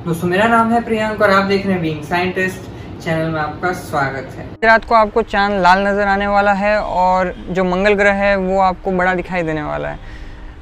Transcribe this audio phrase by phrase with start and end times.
[0.00, 2.68] दोस्तों, मेरा नाम है प्रियंक और आप देख रहे हैं बीइंग साइंटिस्ट
[3.02, 7.34] चैनल में आपका स्वागत है। रात को आपको चाँद लाल नज़र आने वाला है और
[7.50, 9.98] जो मंगल ग्रह है, वो आपको बड़ा दिखाई देने वाला है।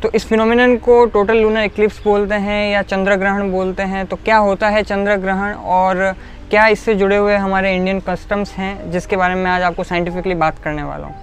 [0.03, 4.17] तो इस फिनोमिनन को टोटल लूनर इक्लिप्स बोलते हैं या चंद्र ग्रहण बोलते हैं। तो
[4.17, 6.05] क्या होता है चंद्र ग्रहण और
[6.51, 10.59] क्या इससे जुड़े हुए हमारे इंडियन कस्टम्स हैं, जिसके बारे में आज आपको साइंटिफिकली बात
[10.59, 11.15] करने वाला हूँ।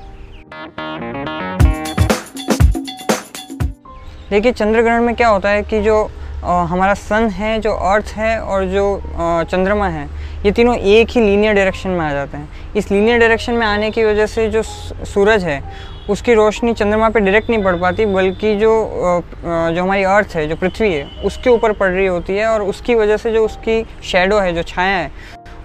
[4.29, 6.07] देखिए चंद्र ग्रहण में क्या होता है कि जो
[6.45, 9.01] हमारा सन है, जो अर्थ है और जो
[9.49, 10.07] चंद्रमा है,
[10.45, 13.89] ये तीनों एक ही लीनियर डायरेक्शन में आ जाते हैं। इस लीनियर डायरेक्शन में आने
[13.91, 15.61] की वजह से जो सूरज है,
[16.09, 20.55] उसकी रोशनी चंद्रमा पे डायरेक्ट नहीं पड़ पाती, बल्कि जो जो हमारी अर्थ है, जो
[20.55, 24.39] पृथ्वी है, उसके ऊपर पड़ रही होती है और उसकी वजह से जो उसकी शेडो
[24.39, 25.11] है, जो छाया है,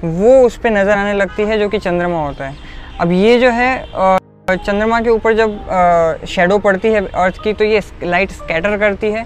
[0.02, 2.56] वो उस पर नज़र आने लगती है, जो कि चंद्रमा होता है।
[3.00, 4.18] अब ये जो है
[4.48, 9.24] चंद्रमा के ऊपर जब शेडो पड़ती है अर्थ की तो ये लाइट स्कैटर करती है।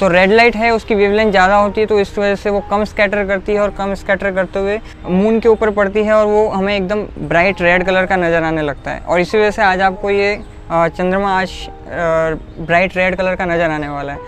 [0.00, 2.84] तो रेड लाइट है, उसकी वेवलेंथ ज़्यादा होती है तो इस वजह से वो कम
[2.84, 6.48] स्कैटर करती है और कम स्कैटर करते हुए मून के ऊपर पड़ती है और वो
[6.50, 9.80] हमें एकदम ब्राइट रेड कलर का नज़र आने लगता है। और इसी वजह से आज
[9.82, 10.34] आपको ये
[10.70, 11.50] चंद्रमा आज
[12.60, 14.18] ब्राइट रेड कलर का नज़र आने वाला है।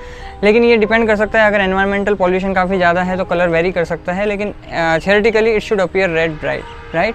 [0.45, 3.73] लेकिन ये डिपेंड कर सकता है, अगर एनवायरमेंटल पॉल्यूशन काफ़ी ज़्यादा है तो कलर वेरी
[3.73, 7.15] कर सकता है, लेकिन theoretically it should appear red bright right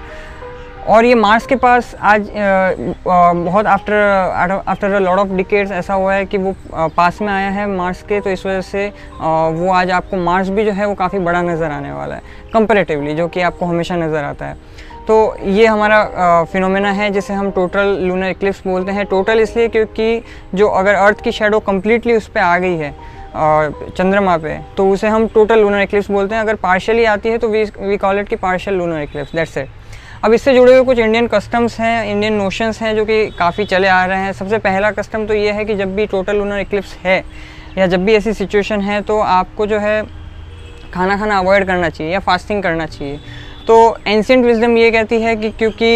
[0.88, 2.30] और ये मार्स के पास आज
[3.08, 7.66] बहुत after after lot of decades ऐसा हुआ है कि वो पास में आया है
[7.68, 8.88] मार्स के तो इस वजह से
[9.22, 12.22] वो आज आपको मार्स भी जो है वो काफ़ी बड़ा नज़र आने वाला है
[12.54, 14.56] कंपेरेटिवली जो कि आपको हमेशा नज़र आता है।
[15.08, 20.22] तो ये हमारा फिनोमेना है जिसे हम टोटल लूनर इक्लिप्स बोलते हैं। टोटल इसलिए क्योंकि
[20.56, 22.94] जो अगर अर्थ की शेडो कम्प्लीटली उस पर आ गई है
[23.90, 27.48] चंद्रमा पे तो उसे हम टोटल लूनर इक्लिप्स बोलते हैं। अगर पार्शली आती है तो
[27.50, 29.77] we we call it the partial lunar eclipse that's it
[30.24, 33.88] अब इससे जुड़े हुए कुछ इंडियन कस्टम्स हैं इंडियन नोशंस हैं जो कि काफ़ी चले
[33.88, 36.96] आ रहे हैं। सबसे पहला कस्टम तो ये है कि जब भी टोटल लूनर इक्लिप्स
[37.04, 37.24] है
[37.78, 40.02] या जब भी ऐसी सिचुएशन है तो आपको जो है
[40.94, 43.20] खाना खाना अवॉइड करना चाहिए या फास्टिंग करना चाहिए।
[43.68, 43.76] तो
[44.08, 45.90] एंशियंट विजडम ये कहती है कि क्योंकि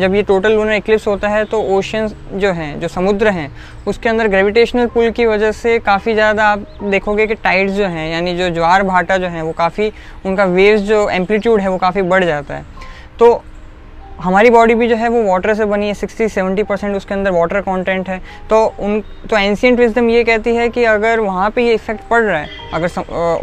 [0.00, 3.50] जब ये टोटल लूनर इक्लिप्स होता है तो ओशन जो हैं, जो समुद्र हैं,
[3.86, 8.10] उसके अंदर ग्रेविटेशनल पुल की वजह से काफ़ी ज़्यादा आप देखोगे कि टाइड्स जो हैं,
[8.12, 9.92] यानी जो ज्वार भाटा जो है, वो काफ़ी,
[10.26, 12.64] उनका वेव्स जो एम्पलीट्यूड है वो काफ़ी बढ़ जाता है।
[13.18, 13.42] तो
[14.20, 17.30] हमारी बॉडी भी जो है वो वाटर से बनी है सिक्सटी सेवेंटी परसेंट उसके अंदर
[17.30, 18.18] वाटर कंटेंट है।
[18.50, 22.22] तो उन तो एंशियंट विजडम ये कहती है कि अगर वहाँ पे ये इफ़ेक्ट पड़
[22.22, 22.88] रहा है अगर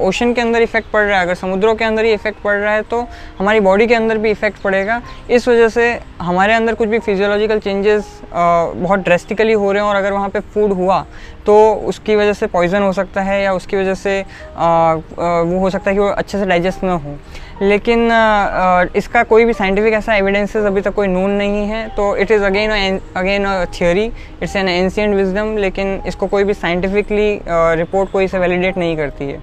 [0.06, 2.74] ओशन के अंदर इफ़ेक्ट पड़ रहा है अगर समुद्रों के अंदर ही इफ़ेक्ट पड़ रहा
[2.74, 3.02] है तो
[3.40, 5.88] हमारी बॉडी के अंदर भी इफ़ेक्ट पड़ेगा। इस वजह से
[6.22, 10.40] हमारे अंदर कुछ भी फिजियोलॉजिकल चेंजेस बहुत ड्रेस्टिकली हो रहे हैं और अगर वहाँ पर
[10.53, 11.06] फ़ूड हुआ
[11.46, 11.56] तो
[11.88, 14.96] उसकी वजह से पॉइजन हो सकता है या उसकी वजह से आ, आ,
[15.42, 17.18] वो हो सकता है कि वो अच्छे से डाइजेस्ट ना हो।
[17.62, 22.16] लेकिन आ, इसका कोई भी साइंटिफिक ऐसा एविडेंसेस अभी तक कोई नून नहीं है तो
[22.18, 28.12] it is again again theory it's an ancient wisdom लेकिन इसको कोई भी साइंटिफिकली रिपोर्ट
[28.12, 29.39] कोई से वैलिडेट नहीं करती। है।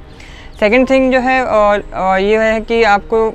[0.60, 1.38] सेकेंड थिंग जो है
[2.22, 3.32] ये है कि आपको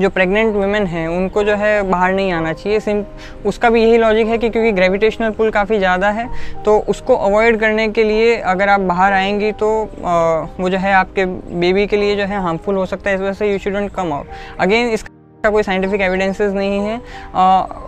[0.00, 3.02] जो प्रेग्नेंट वुमेन हैं उनको जो है बाहर नहीं आना चाहिए। सिम
[3.46, 6.28] उसका भी यही लॉजिक है कि क्योंकि ग्रेविटेशनल पुल काफ़ी ज़्यादा है
[6.64, 10.92] तो उसको अवॉइड करने के लिए अगर आप बाहर आएँगी तो आ, वो जो है
[10.94, 13.90] आपके बेबी के लिए जो है हार्मफुल हो सकता है। इस वजह से you shouldn't
[13.94, 17.00] come out again इसका कोई साइंटिफिक एविडेंसेस नहीं है।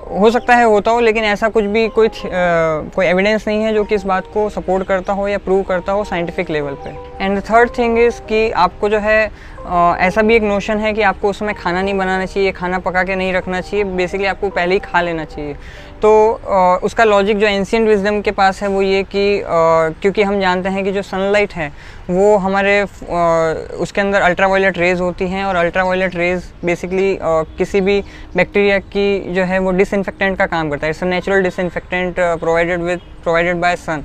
[0.07, 3.85] हो सकता है होता हो लेकिन ऐसा कुछ भी कोई कोई एविडेंस नहीं है जो
[3.85, 7.41] कि इस बात को सपोर्ट करता हो या प्रूव करता हो साइंटिफिक लेवल पे। एंड
[7.41, 9.31] थर्ड थिंग इज़ कि आपको जो है
[9.67, 13.03] आ, ऐसा भी एक नोशन है कि आपको उसमें खाना नहीं बनाना चाहिए खाना पका
[13.05, 15.55] के नहीं रखना चाहिए बेसिकली आपको पहले ही खा लेना चाहिए।
[16.03, 20.41] तो आ, उसका लॉजिक जो एंशियंट विजडम के पास है वो ये कि क्योंकि हम
[20.41, 21.73] जानते हैं कि जो सनलाइट है
[22.11, 27.81] वो हमारे उसके अंदर अल्ट्रा अल्ट्रावायलेट रेज होती हैं और अल्ट्रा अल्ट्रावायलेट रेज बेसिकली किसी
[27.81, 28.01] भी
[28.37, 33.01] बैक्टीरिया की जो है वो डिसइनफेक्टेंट का काम करता है। It's natural disinfectant provided with
[33.23, 34.03] provided by sun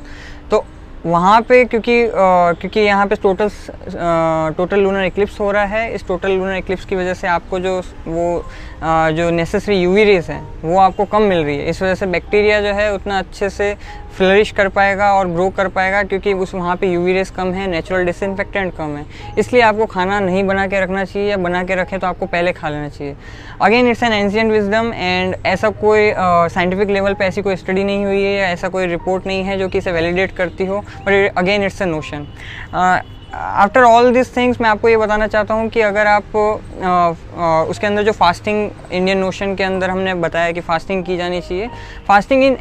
[0.52, 0.64] तो
[1.06, 3.50] वहाँ पे क्योंकि क्योंकि यहाँ पे टोटल
[4.58, 7.80] टोटल लूनर इक्लिप्स हो रहा है इस टोटल लूनर इक्लिप्स की वजह से आपको जो
[8.08, 8.26] वो
[8.84, 12.06] आ, जो नेसेसरी यूवी रेज है वो आपको कम मिल रही है। इस वजह से
[12.08, 13.74] बैक्टीरिया जो है उतना अच्छे से
[14.12, 17.68] फ्लरिश कर पाएगा और ग्रो कर पाएगा, क्योंकि उस वहाँ पे यूवी रेस कम है
[17.68, 19.06] नेचुरल डिसइनफेक्टेंट कम है।
[19.40, 22.52] इसलिए आपको खाना नहीं बना के रखना चाहिए या बना के रखें तो आपको पहले
[22.54, 23.16] खा लेना चाहिए।
[23.62, 28.06] Again it's an ancient wisdom and ऐसा कोई साइंटिफिक लेवल पे ऐसी कोई स्टडी नहीं
[28.06, 31.38] हुई है या ऐसा कोई रिपोर्ट नहीं है जो कि इसे वैलिडेट करती हो but
[31.38, 32.28] again it's a notion
[33.34, 36.90] after all this things मैं आपको ये बताना चाहता हूँ कि अगर आप आ,
[37.38, 41.40] आ, उसके अंदर जो फास्टिंग इंडियन नोशन के अंदर हमने बताया कि फास्टिंग की जानी
[41.42, 41.70] चाहिए
[42.08, 42.58] फास्टिंग इन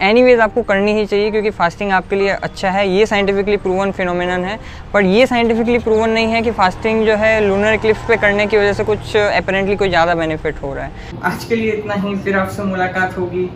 [0.00, 3.92] एनी वेज आपको करनी ही चाहिए क्योंकि फास्टिंग आपके लिए अच्छा है ये साइंटिफिकली प्रूवन
[3.92, 4.58] फिनोमिनन है
[4.94, 8.56] बट ये साइंटिफिकली प्रूवन नहीं है कि फास्टिंग जो है लूनर इक्लिप्स पे करने की
[8.56, 12.14] वजह से कुछ अपेरेंटली कोई ज़्यादा बेनिफिट हो रहा है। आज के लिए इतना ही
[12.16, 13.50] फिर आपसे मुलाकात होगी।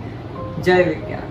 [0.61, 1.28] जय विज्ञान।